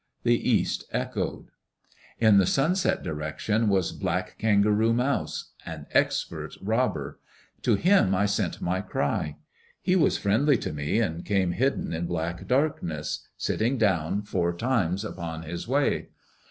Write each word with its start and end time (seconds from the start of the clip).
The 0.23 0.49
east 0.49 0.83
echoed. 0.91 1.49
In 2.17 2.39
the 2.39 2.47
sunset 2.47 3.03
direction 3.03 3.69
was 3.69 3.91
Black 3.91 4.35
Kangaroo 4.39 4.93
Mouse, 4.93 5.51
an 5.63 5.85
expert 5.91 6.55
robber. 6.59 7.19
To 7.61 7.75
him 7.75 8.15
I 8.15 8.25
sent 8.25 8.63
my 8.63 8.81
cry. 8.81 9.37
He 9.79 9.95
was 9.95 10.17
friendly 10.17 10.57
to 10.57 10.73
me 10.73 10.99
and 10.99 11.23
came 11.23 11.51
hidden 11.51 11.93
in 11.93 12.07
black 12.07 12.47
darkness, 12.47 13.27
sitting 13.37 13.77
down 13.77 14.23
four 14.23 14.57
times 14.57 15.05
upon 15.05 15.43
his 15.43 15.67
way. 15.67 16.09